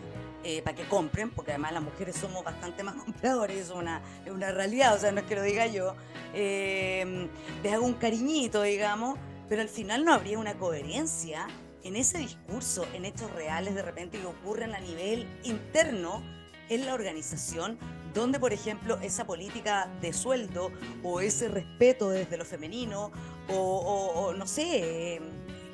eh, 0.46 0.60
para 0.60 0.76
que 0.76 0.86
compren, 0.86 1.30
porque 1.30 1.52
además 1.52 1.72
las 1.72 1.82
mujeres 1.82 2.16
somos 2.16 2.44
bastante 2.44 2.82
más 2.82 2.94
compradores, 3.02 3.56
es 3.56 3.70
una, 3.70 4.02
es 4.26 4.30
una 4.30 4.50
realidad, 4.52 4.94
o 4.94 4.98
sea, 4.98 5.10
no 5.10 5.20
es 5.20 5.26
que 5.26 5.36
lo 5.36 5.42
diga 5.42 5.66
yo, 5.66 5.96
eh, 6.34 7.28
les 7.62 7.72
hago 7.72 7.86
un 7.86 7.94
cariñito, 7.94 8.60
digamos, 8.60 9.18
pero 9.48 9.62
al 9.62 9.70
final 9.70 10.04
no 10.04 10.12
habría 10.12 10.38
una 10.38 10.52
coherencia 10.54 11.46
en 11.82 11.96
ese 11.96 12.18
discurso, 12.18 12.86
en 12.92 13.06
hechos 13.06 13.30
reales 13.32 13.74
de 13.74 13.80
repente 13.80 14.18
que 14.18 14.26
ocurren 14.26 14.74
a 14.74 14.80
nivel 14.80 15.26
interno 15.44 16.22
en 16.68 16.84
la 16.84 16.92
organización, 16.92 17.78
donde 18.12 18.38
por 18.38 18.52
ejemplo 18.52 18.98
esa 19.00 19.26
política 19.26 19.88
de 20.02 20.12
sueldo 20.12 20.72
o 21.02 21.20
ese 21.22 21.48
respeto 21.48 22.10
desde 22.10 22.36
lo 22.36 22.44
femenino 22.44 23.12
o, 23.48 24.34
no 24.36 24.46
sé, 24.46 25.20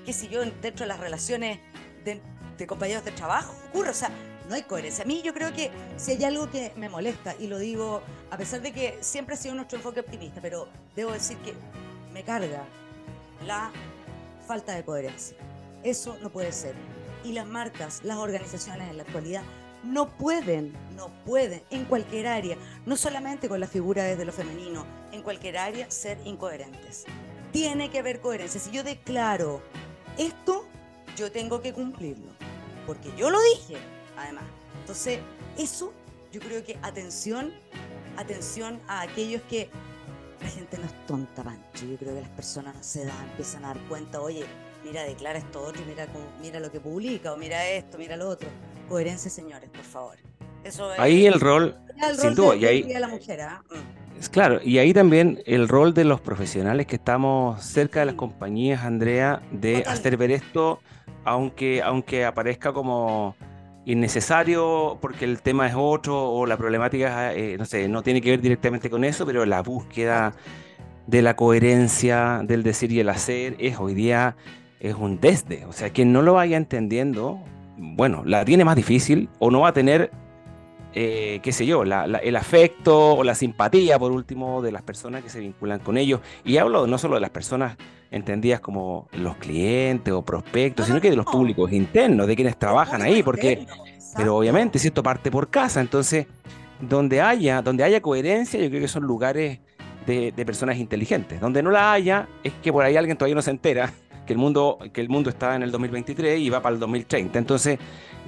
qué 0.04 0.12
sé 0.12 0.28
yo, 0.28 0.40
dentro 0.40 0.84
de 0.84 0.86
las 0.86 1.00
relaciones 1.00 1.58
de, 2.04 2.20
de 2.56 2.66
compañeros 2.68 3.04
de 3.04 3.12
trabajo 3.12 3.52
ocurre, 3.68 3.90
o 3.90 3.94
sea, 3.94 4.10
no 4.50 4.56
hay 4.56 4.62
coherencia. 4.64 5.04
A 5.04 5.06
mí 5.06 5.22
yo 5.22 5.32
creo 5.32 5.52
que 5.54 5.70
si 5.96 6.10
hay 6.10 6.24
algo 6.24 6.50
que 6.50 6.72
me 6.76 6.88
molesta, 6.88 7.36
y 7.38 7.46
lo 7.46 7.58
digo 7.58 8.02
a 8.30 8.36
pesar 8.36 8.60
de 8.60 8.72
que 8.72 8.98
siempre 9.00 9.36
ha 9.36 9.38
sido 9.38 9.54
nuestro 9.54 9.78
enfoque 9.78 10.00
optimista, 10.00 10.40
pero 10.42 10.66
debo 10.96 11.12
decir 11.12 11.38
que 11.38 11.54
me 12.12 12.24
carga 12.24 12.64
la 13.46 13.70
falta 14.46 14.74
de 14.74 14.84
coherencia. 14.84 15.36
Eso 15.84 16.18
no 16.20 16.30
puede 16.30 16.50
ser. 16.50 16.74
Y 17.22 17.32
las 17.32 17.46
marcas, 17.46 18.00
las 18.02 18.16
organizaciones 18.16 18.90
en 18.90 18.96
la 18.96 19.04
actualidad 19.04 19.42
no 19.84 20.08
pueden, 20.08 20.74
no 20.96 21.10
pueden, 21.24 21.62
en 21.70 21.84
cualquier 21.84 22.26
área, 22.26 22.56
no 22.86 22.96
solamente 22.96 23.48
con 23.48 23.60
la 23.60 23.68
figura 23.68 24.02
desde 24.02 24.24
lo 24.24 24.32
femenino, 24.32 24.84
en 25.12 25.22
cualquier 25.22 25.58
área 25.58 25.88
ser 25.92 26.18
incoherentes. 26.24 27.04
Tiene 27.52 27.88
que 27.88 28.00
haber 28.00 28.20
coherencia. 28.20 28.60
Si 28.60 28.72
yo 28.72 28.82
declaro 28.82 29.62
esto, 30.18 30.66
yo 31.16 31.30
tengo 31.30 31.62
que 31.62 31.72
cumplirlo. 31.72 32.32
Porque 32.84 33.12
yo 33.16 33.30
lo 33.30 33.38
dije, 33.54 33.76
además. 34.20 34.44
Entonces, 34.80 35.20
eso 35.58 35.92
yo 36.32 36.40
creo 36.40 36.64
que 36.64 36.78
atención, 36.82 37.52
atención 38.16 38.80
a 38.86 39.02
aquellos 39.02 39.42
que 39.42 39.68
la 40.40 40.48
gente 40.48 40.78
no 40.78 40.84
es 40.84 41.06
tonta, 41.06 41.42
Pancho. 41.42 41.86
Yo 41.86 41.96
creo 41.96 42.14
que 42.14 42.20
las 42.20 42.30
personas 42.30 42.74
se 42.84 43.04
dan, 43.04 43.28
empiezan 43.30 43.64
a 43.64 43.68
dar 43.68 43.78
cuenta, 43.88 44.20
oye, 44.20 44.44
mira, 44.84 45.02
declara 45.02 45.38
esto 45.38 45.60
otro, 45.60 45.82
mira, 45.86 46.06
mira 46.40 46.60
lo 46.60 46.70
que 46.70 46.80
publica, 46.80 47.32
o 47.32 47.36
mira 47.36 47.68
esto, 47.68 47.98
mira 47.98 48.16
lo 48.16 48.28
otro. 48.28 48.48
Coherencia, 48.88 49.30
señores, 49.30 49.68
por 49.70 49.84
favor. 49.84 50.16
Eso 50.64 50.90
ahí 50.98 51.26
el 51.26 51.40
rol, 51.40 51.76
sin 52.18 52.34
duda, 52.34 52.56
y 52.56 52.66
ahí, 52.66 52.92
la 52.92 53.08
mujer. 53.08 53.40
Es 54.18 54.28
claro, 54.28 54.60
y 54.62 54.78
ahí 54.78 54.92
también 54.92 55.42
el 55.46 55.68
rol 55.68 55.94
de 55.94 56.04
los 56.04 56.20
profesionales 56.20 56.86
que 56.86 56.96
estamos 56.96 57.62
cerca 57.62 58.00
de 58.00 58.06
las 58.06 58.14
compañías, 58.14 58.84
Andrea, 58.84 59.40
de 59.50 59.82
hacer 59.86 60.18
ver 60.18 60.30
esto, 60.30 60.80
aunque, 61.24 61.80
aunque 61.82 62.26
aparezca 62.26 62.74
como 62.74 63.34
innecesario 63.84 64.98
porque 65.00 65.24
el 65.24 65.42
tema 65.42 65.66
es 65.66 65.74
otro 65.76 66.30
o 66.30 66.46
la 66.46 66.56
problemática, 66.56 67.32
eh, 67.34 67.56
no 67.58 67.64
sé, 67.64 67.88
no 67.88 68.02
tiene 68.02 68.20
que 68.20 68.30
ver 68.30 68.40
directamente 68.40 68.90
con 68.90 69.04
eso, 69.04 69.26
pero 69.26 69.44
la 69.46 69.62
búsqueda 69.62 70.34
de 71.06 71.22
la 71.22 71.34
coherencia 71.34 72.42
del 72.44 72.62
decir 72.62 72.92
y 72.92 73.00
el 73.00 73.08
hacer 73.08 73.56
es 73.58 73.78
hoy 73.78 73.94
día 73.94 74.36
es 74.80 74.94
un 74.94 75.20
desde. 75.20 75.64
O 75.66 75.72
sea, 75.72 75.90
quien 75.90 76.12
no 76.12 76.22
lo 76.22 76.34
vaya 76.34 76.56
entendiendo, 76.56 77.40
bueno, 77.76 78.22
la 78.24 78.44
tiene 78.44 78.64
más 78.64 78.76
difícil 78.76 79.28
o 79.38 79.50
no 79.50 79.60
va 79.60 79.68
a 79.68 79.72
tener, 79.72 80.10
eh, 80.94 81.40
qué 81.42 81.52
sé 81.52 81.66
yo, 81.66 81.82
el 81.82 82.36
afecto 82.36 83.14
o 83.14 83.24
la 83.24 83.34
simpatía, 83.34 83.98
por 83.98 84.12
último, 84.12 84.62
de 84.62 84.72
las 84.72 84.82
personas 84.82 85.22
que 85.22 85.30
se 85.30 85.40
vinculan 85.40 85.80
con 85.80 85.96
ellos. 85.96 86.20
Y 86.44 86.58
hablo 86.58 86.86
no 86.86 86.98
solo 86.98 87.14
de 87.14 87.20
las 87.20 87.30
personas 87.30 87.76
entendidas 88.10 88.60
como 88.60 89.08
los 89.12 89.36
clientes 89.36 90.12
o 90.12 90.22
prospectos, 90.22 90.86
sino 90.86 91.00
que 91.00 91.10
de 91.10 91.16
los 91.16 91.26
públicos 91.26 91.70
internos, 91.72 92.26
de 92.26 92.34
quienes 92.34 92.58
trabajan 92.58 93.02
ahí, 93.02 93.22
porque, 93.22 93.66
pero 94.16 94.36
obviamente 94.36 94.78
si 94.78 94.88
esto 94.88 95.02
parte 95.02 95.30
por 95.30 95.48
casa, 95.48 95.80
entonces 95.80 96.26
donde 96.80 97.20
haya, 97.20 97.62
donde 97.62 97.84
haya 97.84 98.00
coherencia, 98.00 98.60
yo 98.60 98.68
creo 98.68 98.80
que 98.80 98.88
son 98.88 99.04
lugares 99.04 99.60
de, 100.06 100.32
personas 100.44 100.78
inteligentes. 100.78 101.40
Donde 101.40 101.62
no 101.62 101.70
la 101.70 101.92
haya, 101.92 102.28
es 102.42 102.52
que 102.62 102.72
por 102.72 102.84
ahí 102.84 102.96
alguien 102.96 103.16
todavía 103.16 103.34
no 103.34 103.42
se 103.42 103.50
entera 103.50 103.92
que 104.26 104.32
el 104.32 104.38
mundo, 104.38 104.78
que 104.92 105.00
el 105.00 105.08
mundo 105.08 105.30
está 105.30 105.54
en 105.56 105.62
el 105.62 105.70
2023 105.70 106.40
y 106.40 106.50
va 106.50 106.60
para 106.62 106.74
el 106.74 106.80
2030. 106.80 107.38
Entonces, 107.38 107.78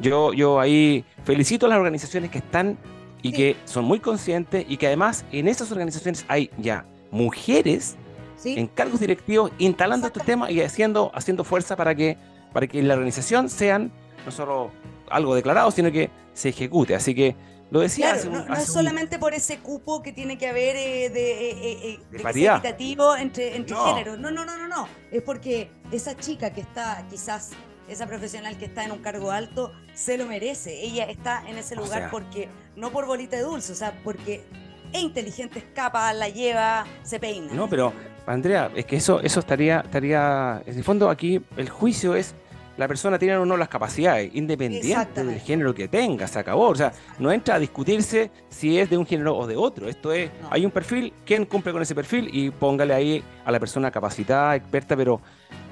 yo, 0.01 0.33
yo 0.33 0.61
ahí 0.61 1.05
felicito 1.25 1.67
a 1.67 1.69
las 1.69 1.79
organizaciones 1.79 2.31
que 2.31 2.39
están 2.39 2.79
y 3.23 3.33
que 3.33 3.57
son 3.65 3.85
muy 3.85 4.01
conscientes 4.01 4.65
y 4.69 4.77
que 4.77 4.87
además 4.87 5.25
en 5.33 5.49
esas 5.49 5.71
organizaciones 5.71 6.25
hay 6.29 6.51
ya 6.59 6.85
mujeres 7.11 7.97
en 8.45 8.67
cargos 8.69 9.01
directivos 9.01 9.53
instalando 9.59 10.07
este 10.07 10.21
tema 10.21 10.51
y 10.51 10.61
haciendo, 10.61 11.11
haciendo 11.15 11.45
fuerza 11.45 11.77
para 11.77 11.95
que, 11.95 12.17
para 12.53 12.67
que 12.67 12.83
la 12.83 12.95
organización 12.95 13.49
sean 13.49 13.93
no 14.25 14.31
solo 14.31 14.71
algo 15.11 15.35
declarado, 15.35 15.71
sino 15.71 15.91
que 15.91 16.11
se 16.33 16.51
ejecute. 16.51 16.95
Así 16.95 17.15
que 17.15 17.37
lo 17.71 17.81
decía 17.81 18.17
no, 18.25 18.55
es 18.55 18.67
solamente 18.67 19.19
por 19.19 19.33
ese 19.33 19.59
cupo 19.61 20.03
que 20.03 20.13
tiene 20.13 20.37
que 20.37 20.47
haber 20.47 20.77
eh, 20.77 21.09
de, 21.09 21.51
eh, 21.51 21.79
eh, 21.85 22.01
equitativo 22.13 23.17
entre, 23.17 23.57
entre 23.57 23.75
géneros. 23.75 24.19
No, 24.19 24.31
no, 24.31 24.45
no, 24.45 24.59
no, 24.59 24.69
no. 24.69 24.89
Es 25.11 25.23
porque 25.23 25.71
esa 25.91 26.15
chica 26.17 26.53
que 26.53 26.61
está, 26.61 27.07
quizás, 27.09 27.53
esa 27.89 28.07
profesional 28.07 28.59
que 28.59 28.67
está 28.67 28.85
en 28.85 28.93
un 28.93 28.99
cargo 28.99 29.31
alto, 29.31 29.73
se 29.95 30.19
lo 30.19 30.27
merece. 30.27 30.83
Ella 30.83 31.05
está 31.05 31.45
en 31.49 31.57
ese 31.57 31.75
lugar 31.75 32.11
porque, 32.11 32.51
no 32.77 32.91
por 32.91 33.07
bolita 33.07 33.37
de 33.37 33.43
dulce, 33.43 33.73
o 33.73 33.77
sea, 33.77 33.99
porque 34.05 34.45
es 34.93 35.01
inteligente, 35.01 35.59
escapa, 35.59 36.13
la 36.13 36.29
lleva, 36.29 36.85
se 37.03 37.19
peina. 37.19 37.55
No, 37.55 37.71
pero 37.71 37.95
Andrea, 38.27 38.71
es 38.75 38.85
que 38.85 38.97
eso, 38.97 39.21
eso 39.21 39.41
estaría, 39.41 39.81
estaría, 39.81 40.63
en 40.65 40.77
el 40.77 40.85
fondo 40.85 41.11
aquí 41.11 41.41
el 41.57 41.69
juicio 41.69 42.15
es 42.15 42.35
la 42.77 42.89
persona 42.89 43.19
tiene 43.19 43.37
o 43.37 43.45
no 43.45 43.57
las 43.57 43.69
capacidades, 43.69 44.35
independiente 44.35 45.23
del 45.23 45.41
género 45.41 45.75
que 45.75 45.89
tenga, 45.89 46.27
se 46.27 46.39
acabó. 46.39 46.69
O 46.69 46.75
sea, 46.75 46.93
no 47.19 47.31
entra 47.31 47.57
a 47.57 47.59
discutirse 47.59 48.31
si 48.49 48.79
es 48.79 48.89
de 48.89 48.97
un 48.97 49.07
género 49.07 49.37
o 49.37 49.47
de 49.47 49.57
otro. 49.57 49.89
Esto 49.89 50.13
es, 50.13 50.31
hay 50.51 50.65
un 50.65 50.71
perfil, 50.71 51.13
¿quién 51.25 51.45
cumple 51.45 51.73
con 51.73 51.83
ese 51.83 51.95
perfil? 51.95 52.31
Y 52.33 52.51
póngale 52.51 52.95
ahí 52.95 53.23
a 53.45 53.53
la 53.53 53.61
persona 53.61 53.91
capacitada, 53.91 54.57
experta, 54.57 54.97
pero, 54.97 55.21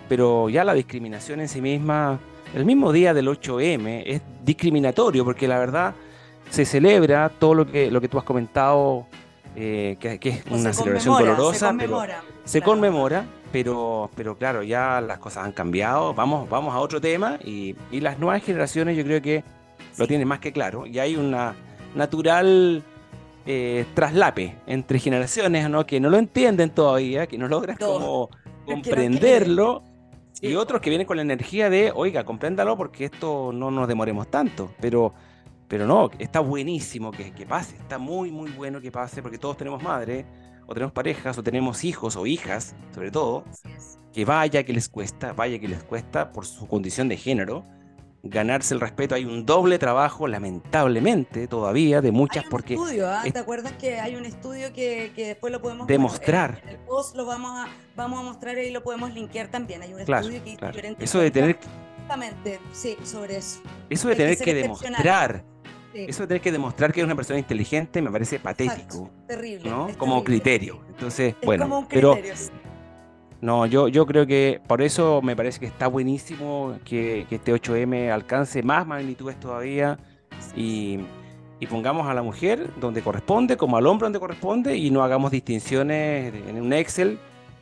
pero 0.08 0.48
ya 0.50 0.62
la 0.62 0.74
discriminación 0.74 1.40
en 1.40 1.48
sí 1.48 1.62
misma, 1.62 2.20
el 2.54 2.66
mismo 2.66 2.92
día 2.92 3.14
del 3.14 3.28
8M, 3.28 4.02
es 4.04 4.20
discriminatorio, 4.44 5.24
porque 5.24 5.48
la 5.48 5.58
verdad 5.58 5.94
se 6.50 6.64
celebra 6.66 7.30
todo 7.30 7.54
lo 7.54 7.66
que, 7.66 7.90
lo 7.90 8.00
que 8.00 8.08
tú 8.08 8.18
has 8.18 8.24
comentado 8.24 9.06
eh, 9.56 9.96
que, 9.98 10.28
es 10.28 10.44
una 10.50 10.72
celebración 10.72 11.18
dolorosa, 11.18 11.74
pero 11.76 12.02
se 12.44 12.62
conmemora, 12.62 13.26
pero, 13.52 14.10
pero 14.14 14.36
claro, 14.36 14.62
ya 14.62 15.00
las 15.00 15.18
cosas 15.18 15.44
han 15.44 15.52
cambiado, 15.52 16.14
vamos, 16.14 16.48
vamos 16.48 16.74
a 16.74 16.78
otro 16.78 17.00
tema 17.00 17.38
y, 17.44 17.74
las 17.92 18.18
nuevas 18.18 18.42
generaciones 18.42 18.96
yo 18.96 19.04
creo 19.04 19.20
que 19.20 19.42
lo 19.98 20.06
tienen 20.06 20.28
más 20.28 20.38
que 20.38 20.52
claro. 20.52 20.86
Y 20.86 20.98
hay 20.98 21.16
una 21.16 21.54
natural 21.94 22.82
eh, 23.44 23.84
traslape 23.94 24.56
entre 24.66 24.98
generaciones 24.98 25.68
¿no? 25.68 25.84
que 25.84 25.98
no 25.98 26.10
lo 26.10 26.18
entienden 26.18 26.70
todavía, 26.70 27.26
que 27.26 27.36
no 27.36 27.48
logran 27.48 27.76
como 27.76 28.30
comprenderlo. 28.64 29.82
Y 30.40 30.54
otros 30.54 30.80
que 30.80 30.88
vienen 30.88 31.06
con 31.06 31.16
la 31.16 31.22
energía 31.22 31.68
de, 31.68 31.92
oiga, 31.94 32.24
compréndalo 32.24 32.76
porque 32.76 33.06
esto 33.06 33.50
no 33.52 33.70
nos 33.70 33.86
demoremos 33.88 34.30
tanto. 34.30 34.70
Pero 34.80 35.12
pero 35.70 35.86
no, 35.86 36.10
está 36.18 36.40
buenísimo 36.40 37.12
que, 37.12 37.30
que, 37.30 37.46
pase, 37.46 37.76
está 37.76 37.96
muy, 37.96 38.32
muy 38.32 38.50
bueno 38.50 38.80
que 38.80 38.90
pase, 38.90 39.22
porque 39.22 39.38
todos 39.38 39.56
tenemos 39.56 39.80
madre, 39.80 40.26
o 40.66 40.74
tenemos 40.74 40.92
parejas, 40.92 41.38
o 41.38 41.44
tenemos 41.44 41.84
hijos 41.84 42.16
o 42.16 42.26
hijas, 42.26 42.74
sobre 42.92 43.12
todo, 43.12 43.44
que 44.12 44.24
vaya 44.24 44.64
que 44.64 44.72
les 44.72 44.88
cuesta, 44.88 45.32
vaya 45.32 45.60
que 45.60 45.68
les 45.68 45.84
cuesta 45.84 46.32
por 46.32 46.44
su 46.44 46.66
condición 46.66 47.08
de 47.08 47.16
género, 47.16 47.64
ganarse 48.24 48.74
el 48.74 48.80
respeto. 48.80 49.14
Hay 49.14 49.24
un 49.24 49.46
doble 49.46 49.78
trabajo, 49.78 50.26
lamentablemente, 50.26 51.46
todavía, 51.46 52.00
de 52.00 52.10
muchas, 52.10 52.44
porque... 52.50 52.74
Estudio, 52.74 53.08
¿ah? 53.08 53.22
¿Te 53.32 53.38
acuerdas 53.38 53.72
que 53.74 54.00
hay 54.00 54.16
un 54.16 54.24
estudio 54.24 54.72
que, 54.72 55.12
que 55.14 55.28
después 55.28 55.52
lo 55.52 55.62
podemos... 55.62 55.86
Demostrar. 55.86 56.62
En 56.64 56.70
el 56.70 56.78
post 56.78 57.14
lo 57.14 57.26
vamos 57.26 57.52
a, 57.56 57.68
vamos 57.94 58.18
a 58.18 58.22
mostrar 58.24 58.58
y 58.58 58.72
lo 58.72 58.82
podemos 58.82 59.14
linkear 59.14 59.46
también. 59.52 59.82
Hay 59.82 59.94
un 59.94 60.00
estudio 60.00 60.42
que 60.42 60.56
claro. 60.56 60.80
Eso 60.98 61.20
de 61.20 61.30
tener... 61.30 61.50
Exactamente, 61.50 62.58
sí, 62.72 62.96
sobre 63.04 63.36
eso. 63.36 63.60
Eso 63.88 64.08
de 64.08 64.16
tener 64.16 64.36
que 64.36 64.52
demostrar 64.52 65.44
eso 65.94 66.22
de 66.22 66.28
tener 66.28 66.40
que 66.40 66.52
demostrar 66.52 66.92
que 66.92 67.00
es 67.00 67.04
una 67.04 67.16
persona 67.16 67.38
inteligente 67.38 68.00
me 68.00 68.10
parece 68.10 68.38
patético. 68.38 69.10
terrible. 69.26 69.68
¿no? 69.68 69.88
Como 69.98 70.22
criterio. 70.22 70.80
Entonces, 70.88 71.34
bueno, 71.44 71.86
pero. 71.88 72.16
No, 73.40 73.64
yo, 73.64 73.88
yo 73.88 74.04
creo 74.04 74.26
que 74.26 74.60
por 74.66 74.82
eso 74.82 75.22
me 75.22 75.34
parece 75.34 75.60
que 75.60 75.66
está 75.66 75.86
buenísimo 75.86 76.78
que, 76.84 77.26
este 77.30 77.54
8M 77.54 78.10
alcance 78.10 78.62
más 78.62 78.86
magnitudes 78.86 79.40
todavía 79.40 79.98
y, 80.54 80.98
pongamos 81.70 82.06
a 82.06 82.12
la 82.12 82.22
mujer 82.22 82.68
donde 82.78 83.00
corresponde, 83.00 83.56
como 83.56 83.78
al 83.78 83.86
hombre 83.86 84.06
donde 84.06 84.20
corresponde, 84.20 84.76
y 84.76 84.90
no 84.90 85.02
hagamos 85.02 85.30
distinciones 85.30 86.34
en 86.34 86.60
un 86.60 86.72
Excel 86.72 87.18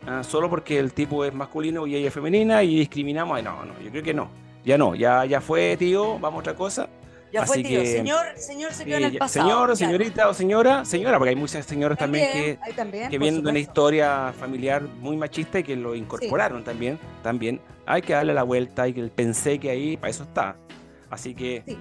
ah, 0.06 0.24
solo 0.24 0.50
porque 0.50 0.78
el 0.78 0.92
tipo 0.92 1.24
es 1.24 1.32
masculino 1.32 1.86
y 1.86 1.94
ella 1.94 2.08
es 2.08 2.14
femenina 2.14 2.62
y 2.64 2.76
discriminamos. 2.80 3.40
no, 3.44 3.64
no, 3.64 3.80
yo 3.80 3.90
creo 3.90 4.02
que 4.02 4.14
no. 4.14 4.30
Ya 4.64 4.76
no, 4.76 4.96
ya, 4.96 5.24
ya 5.24 5.40
fue, 5.40 5.76
tío, 5.76 6.18
vamos 6.18 6.38
a 6.38 6.40
otra 6.40 6.54
cosa 6.54 6.88
Ya 7.32 7.44
fue 7.44 7.56
Así 7.56 7.64
tío. 7.64 7.80
que- 7.80 7.86
Señor, 7.86 8.24
señor 8.36 8.72
se 8.72 8.84
quedó 8.84 8.96
en 8.96 9.02
Sí, 9.02 9.08
el 9.12 9.18
pasado. 9.18 9.44
señor, 9.46 9.58
claro. 9.66 9.76
señorita 9.76 10.28
o 10.28 10.34
señora, 10.34 10.84
señora, 10.84 11.18
porque 11.18 11.30
hay 11.30 11.36
muchas 11.36 11.66
señoras 11.66 11.98
también, 11.98 12.30
que, 12.32 12.58
también, 12.74 13.10
que 13.10 13.18
vienen 13.18 13.42
de 13.42 13.50
una 13.50 13.58
historia 13.58 14.32
familiar 14.38 14.82
muy 14.82 15.16
machista 15.16 15.58
y 15.58 15.62
que 15.62 15.76
lo 15.76 15.94
incorporaron 15.94 16.64
también, 16.64 16.98
también. 17.22 17.60
Hay 17.86 18.00
que 18.02 18.12
darle 18.14 18.32
la 18.34 18.42
vuelta, 18.44 18.82
hay 18.84 18.94
que 18.94 19.02
pensé 19.08 19.58
que 19.58 19.70
ahí 19.70 19.96
para 19.96 20.10
eso 20.10 20.22
está. 20.24 20.56
Así 21.10 21.34
que, 21.34 21.62
Sí. 21.66 21.76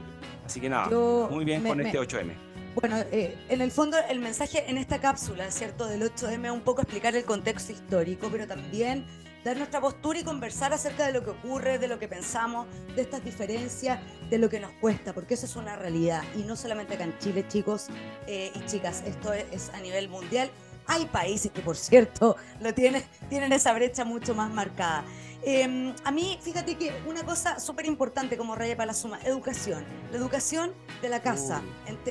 así 0.45 0.59
que 0.59 0.69
nada, 0.69 0.89
Yo 0.89 1.27
muy 1.31 1.45
bien 1.45 1.63
me- 1.63 1.69
con 1.69 1.77
me- 1.77 1.85
este 1.85 1.97
8M. 1.99 2.33
Bueno, 2.75 2.97
eh, 3.11 3.35
en 3.49 3.61
el 3.61 3.71
fondo 3.71 3.97
el 4.09 4.19
mensaje 4.19 4.63
en 4.69 4.77
esta 4.77 4.99
cápsula, 4.99 5.49
¿cierto? 5.49 5.87
Del 5.87 6.03
8M 6.03 6.47
es 6.47 6.53
un 6.53 6.61
poco 6.61 6.81
explicar 6.81 7.15
el 7.15 7.23
contexto 7.25 7.71
histórico, 7.71 8.29
pero 8.31 8.45
también 8.47 9.05
dar 9.47 9.57
nuestra 9.57 9.79
postura 9.81 10.19
y 10.19 10.23
conversar 10.23 10.73
acerca 10.73 11.05
de 11.07 11.13
lo 11.13 11.23
que 11.23 11.29
ocurre, 11.31 11.79
de 11.79 11.87
lo 11.87 11.97
que 11.99 12.07
pensamos, 12.07 12.67
de 12.95 13.01
estas 13.01 13.23
diferencias, 13.23 13.99
de 14.29 14.37
lo 14.37 14.49
que 14.49 14.59
nos 14.59 14.71
cuesta, 14.73 15.13
porque 15.13 15.35
eso 15.35 15.45
es 15.45 15.55
una 15.55 15.75
realidad. 15.75 16.21
Y 16.35 16.43
no 16.43 16.55
solamente 16.55 16.95
acá 16.95 17.05
en 17.05 17.17
Chile, 17.19 17.45
chicos 17.47 17.87
eh, 18.27 18.51
y 18.53 18.65
chicas, 18.65 19.03
esto 19.05 19.33
es, 19.33 19.45
es 19.51 19.69
a 19.73 19.79
nivel 19.79 20.09
mundial. 20.09 20.49
Hay 20.85 21.05
países 21.05 21.51
que, 21.51 21.61
por 21.61 21.75
cierto, 21.77 22.35
lo 22.59 22.73
tienen, 22.73 23.03
tienen 23.29 23.51
esa 23.53 23.73
brecha 23.73 24.03
mucho 24.05 24.35
más 24.35 24.51
marcada. 24.51 25.03
Eh, 25.43 25.93
a 26.03 26.11
mí, 26.11 26.37
fíjate 26.41 26.75
que 26.75 26.91
una 27.07 27.23
cosa 27.23 27.59
súper 27.59 27.85
importante 27.85 28.37
como 28.37 28.55
raya 28.55 28.75
para 28.75 28.87
la 28.87 28.93
suma, 28.93 29.19
educación. 29.23 29.85
La 30.11 30.17
educación 30.17 30.73
de 31.01 31.07
la 31.09 31.21
casa. 31.21 31.61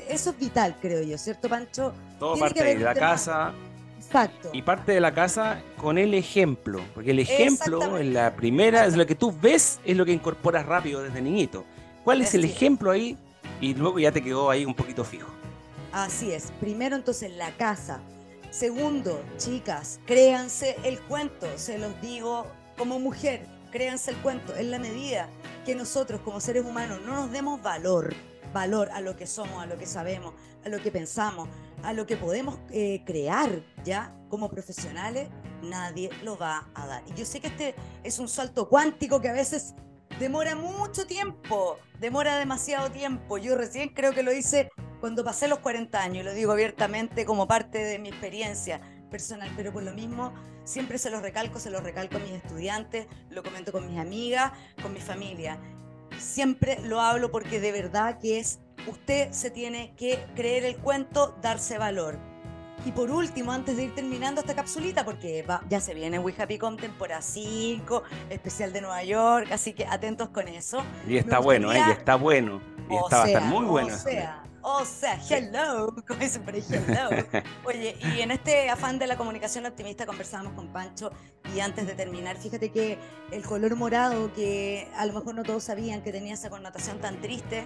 Eso 0.08 0.30
es 0.30 0.38
vital, 0.38 0.76
creo 0.80 1.02
yo, 1.02 1.18
¿cierto, 1.18 1.48
Pancho? 1.48 1.92
Todo 2.18 2.34
Tiene 2.34 2.48
parte 2.48 2.64
de 2.64 2.78
la 2.78 2.94
tema- 2.94 3.06
casa 3.10 3.52
Exacto. 4.06 4.50
y 4.52 4.62
parte 4.62 4.92
de 4.92 5.00
la 5.00 5.12
casa 5.12 5.62
con 5.76 5.98
el 5.98 6.14
ejemplo, 6.14 6.80
porque 6.94 7.10
el 7.10 7.18
ejemplo 7.18 7.98
en 7.98 8.14
la 8.14 8.34
primera 8.34 8.86
es 8.86 8.96
lo 8.96 9.06
que 9.06 9.14
tú 9.14 9.34
ves, 9.40 9.80
es 9.84 9.96
lo 9.96 10.04
que 10.04 10.12
incorporas 10.12 10.64
rápido 10.64 11.02
desde 11.02 11.20
niñito. 11.20 11.64
¿Cuál 12.04 12.22
es 12.22 12.34
el 12.34 12.44
es. 12.44 12.52
ejemplo 12.52 12.90
ahí? 12.90 13.16
Y 13.60 13.74
luego 13.74 13.98
ya 13.98 14.12
te 14.12 14.22
quedó 14.22 14.50
ahí 14.50 14.64
un 14.64 14.74
poquito 14.74 15.04
fijo. 15.04 15.28
Así 15.92 16.30
es. 16.30 16.52
Primero, 16.60 16.94
entonces, 16.94 17.32
la 17.36 17.50
casa. 17.56 18.00
Segundo, 18.50 19.22
chicas, 19.38 19.98
créanse 20.06 20.76
el 20.84 21.00
cuento. 21.00 21.46
Se 21.56 21.78
los 21.78 22.00
digo 22.00 22.46
como 22.76 22.98
mujer, 23.00 23.46
créanse 23.72 24.12
el 24.12 24.18
cuento. 24.18 24.54
En 24.56 24.70
la 24.70 24.78
medida 24.78 25.28
que 25.64 25.74
nosotros, 25.74 26.20
como 26.20 26.40
seres 26.40 26.64
humanos, 26.64 27.00
no 27.04 27.14
nos 27.16 27.32
demos 27.32 27.62
valor, 27.62 28.14
valor 28.52 28.88
a 28.92 29.00
lo 29.00 29.16
que 29.16 29.26
somos, 29.26 29.62
a 29.62 29.66
lo 29.66 29.76
que 29.76 29.86
sabemos, 29.86 30.34
a 30.64 30.68
lo 30.68 30.80
que 30.80 30.90
pensamos, 30.90 31.48
a 31.86 31.92
lo 31.92 32.04
que 32.04 32.16
podemos 32.16 32.58
eh, 32.70 33.02
crear 33.06 33.62
ya 33.84 34.12
como 34.28 34.50
profesionales, 34.50 35.28
nadie 35.62 36.10
lo 36.24 36.36
va 36.36 36.68
a 36.74 36.86
dar. 36.86 37.04
Y 37.06 37.14
yo 37.14 37.24
sé 37.24 37.40
que 37.40 37.46
este 37.46 37.74
es 38.02 38.18
un 38.18 38.28
salto 38.28 38.68
cuántico 38.68 39.20
que 39.20 39.28
a 39.28 39.32
veces 39.32 39.74
demora 40.18 40.56
mucho 40.56 41.06
tiempo, 41.06 41.78
demora 42.00 42.38
demasiado 42.38 42.90
tiempo. 42.90 43.38
Yo 43.38 43.56
recién 43.56 43.90
creo 43.90 44.12
que 44.12 44.24
lo 44.24 44.32
hice 44.32 44.68
cuando 45.00 45.22
pasé 45.22 45.46
los 45.46 45.60
40 45.60 46.02
años, 46.02 46.24
lo 46.24 46.34
digo 46.34 46.50
abiertamente 46.50 47.24
como 47.24 47.46
parte 47.46 47.78
de 47.78 48.00
mi 48.00 48.08
experiencia 48.08 48.80
personal, 49.08 49.48
pero 49.56 49.72
por 49.72 49.84
lo 49.84 49.92
mismo 49.92 50.32
siempre 50.64 50.98
se 50.98 51.10
los 51.10 51.22
recalco, 51.22 51.60
se 51.60 51.70
los 51.70 51.84
recalco 51.84 52.16
a 52.16 52.20
mis 52.20 52.32
estudiantes, 52.32 53.06
lo 53.30 53.44
comento 53.44 53.70
con 53.70 53.86
mis 53.88 54.00
amigas, 54.00 54.50
con 54.82 54.92
mi 54.92 55.00
familia. 55.00 55.60
Siempre 56.18 56.78
lo 56.84 57.00
hablo 57.00 57.30
porque 57.30 57.60
de 57.60 57.72
verdad 57.72 58.18
que 58.18 58.38
es, 58.38 58.60
usted 58.86 59.30
se 59.32 59.50
tiene 59.50 59.94
que 59.96 60.24
creer 60.34 60.64
el 60.64 60.76
cuento, 60.76 61.36
darse 61.42 61.78
valor. 61.78 62.18
Y 62.84 62.92
por 62.92 63.10
último, 63.10 63.50
antes 63.52 63.76
de 63.76 63.84
ir 63.84 63.94
terminando 63.96 64.40
esta 64.40 64.54
capsulita, 64.54 65.04
porque 65.04 65.42
va- 65.42 65.60
ya 65.68 65.80
se 65.80 65.92
viene 65.92 66.18
We 66.20 66.34
Happy 66.38 66.56
Com 66.58 66.76
temporada 66.76 67.20
5, 67.20 68.02
especial 68.30 68.72
de 68.72 68.80
Nueva 68.82 69.02
York, 69.02 69.48
así 69.50 69.72
que 69.72 69.86
atentos 69.86 70.28
con 70.28 70.46
eso. 70.46 70.84
Y 71.08 71.16
está 71.16 71.40
bueno, 71.40 71.72
¿eh? 71.72 71.82
Y 71.88 71.90
está 71.90 72.14
bueno. 72.14 72.60
Y 72.88 72.94
O 72.94 73.04
está 73.04 73.16
va 73.18 73.22
a 73.24 73.26
estar 73.26 73.42
sea, 73.42 73.50
muy 73.50 73.64
bueno. 73.66 73.94
O 73.94 73.98
sea, 73.98 74.42
o 74.68 74.84
sea, 74.84 75.16
hello, 75.30 75.94
como 76.08 76.18
dicen 76.18 76.42
por 76.42 76.52
ahí, 76.52 76.64
hello. 76.68 77.08
Oye, 77.64 77.96
y 78.00 78.20
en 78.20 78.32
este 78.32 78.68
afán 78.68 78.98
de 78.98 79.06
la 79.06 79.16
comunicación 79.16 79.64
optimista 79.64 80.06
conversábamos 80.06 80.54
con 80.54 80.72
Pancho 80.72 81.12
y 81.54 81.60
antes 81.60 81.86
de 81.86 81.94
terminar, 81.94 82.36
fíjate 82.36 82.72
que 82.72 82.98
el 83.30 83.44
color 83.44 83.76
morado, 83.76 84.32
que 84.32 84.88
a 84.96 85.06
lo 85.06 85.12
mejor 85.12 85.36
no 85.36 85.44
todos 85.44 85.62
sabían 85.62 86.02
que 86.02 86.10
tenía 86.10 86.34
esa 86.34 86.50
connotación 86.50 86.98
tan 86.98 87.20
triste, 87.20 87.64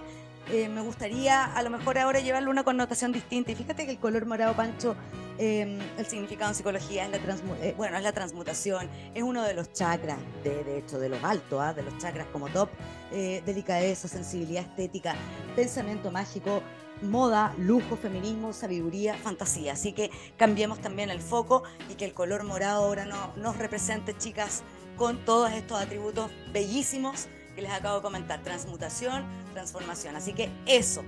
eh, 0.51 0.69
me 0.69 0.81
gustaría 0.81 1.43
a 1.45 1.63
lo 1.63 1.71
mejor 1.71 1.97
ahora 1.97 2.19
llevarle 2.19 2.49
una 2.49 2.63
connotación 2.63 3.11
distinta. 3.11 3.51
Y 3.51 3.55
fíjate 3.55 3.85
que 3.85 3.91
el 3.93 3.99
color 3.99 4.27
morado, 4.27 4.55
Pancho, 4.55 4.95
eh, 5.43 5.79
el 5.97 6.05
significado 6.05 6.51
en 6.51 6.55
psicología 6.55 7.05
es 7.05 7.09
la, 7.09 7.17
eh, 7.63 7.73
bueno, 7.75 7.97
es 7.97 8.03
la 8.03 8.11
transmutación, 8.11 8.87
es 9.15 9.23
uno 9.23 9.43
de 9.43 9.55
los 9.55 9.73
chakras, 9.73 10.19
de, 10.43 10.63
de 10.63 10.77
hecho, 10.77 10.99
de 10.99 11.09
los 11.09 11.23
altos, 11.23 11.59
¿ah? 11.59 11.73
de 11.73 11.81
los 11.81 11.97
chakras 11.97 12.27
como 12.31 12.47
top, 12.49 12.69
eh, 13.11 13.41
delicadeza, 13.43 14.07
sensibilidad 14.07 14.63
estética, 14.63 15.15
pensamiento 15.55 16.11
mágico, 16.11 16.61
moda, 17.01 17.53
lujo, 17.57 17.97
feminismo, 17.97 18.53
sabiduría, 18.53 19.15
fantasía. 19.15 19.73
Así 19.73 19.93
que 19.93 20.11
cambiemos 20.37 20.79
también 20.79 21.09
el 21.09 21.19
foco 21.19 21.63
y 21.89 21.95
que 21.95 22.05
el 22.05 22.13
color 22.13 22.43
morado 22.43 22.85
ahora 22.85 23.05
no, 23.05 23.33
nos 23.35 23.57
represente, 23.57 24.17
chicas, 24.17 24.63
con 24.97 25.23
todos 25.25 25.51
estos 25.51 25.81
atributos 25.81 26.29
bellísimos 26.53 27.27
que 27.55 27.61
les 27.61 27.71
acabo 27.71 27.97
de 27.97 28.01
comentar. 28.01 28.41
Transmutación, 28.43 29.25
transformación. 29.53 30.15
Así 30.15 30.33
que 30.33 30.49
eso. 30.65 31.03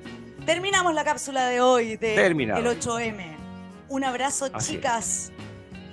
Terminamos 0.45 0.93
la 0.93 1.03
cápsula 1.03 1.47
de 1.47 1.61
hoy 1.61 1.95
de 1.97 2.15
Terminado. 2.15 2.59
el 2.59 2.79
8M. 2.79 3.37
Un 3.89 4.03
abrazo, 4.03 4.45
Así 4.51 4.73
es. 4.73 4.77
chicas, 4.77 5.31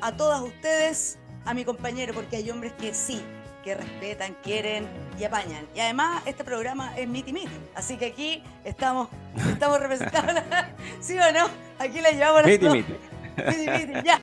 a 0.01 0.17
todas 0.17 0.41
ustedes, 0.41 1.19
a 1.45 1.55
mi 1.55 1.65
compañero, 1.65 2.15
porque 2.15 2.37
hay 2.37 2.51
hombres 2.51 2.73
que 2.73 2.95
sí, 2.95 3.21
que 3.63 3.75
respetan, 3.75 4.37
quieren 4.43 4.87
y 5.19 5.25
apañan. 5.25 5.67
Y 5.75 5.81
además, 5.81 6.23
este 6.27 6.45
programa 6.45 6.97
es 6.97 7.05
y 7.05 7.33
Meet. 7.33 7.49
Así 7.75 7.97
que 7.97 8.07
aquí 8.07 8.43
estamos, 8.65 9.09
estamos 9.53 9.81
representando. 9.81 10.41
¿Sí 11.01 11.17
o 11.19 11.33
no? 11.33 11.49
Aquí 11.79 12.01
la 12.01 12.11
llevamos 12.11 12.43
las 12.43 12.51
Miti, 12.51 12.69
miti. 12.69 12.95
Y 13.39 13.67
Meet, 13.71 14.05
ya. 14.05 14.19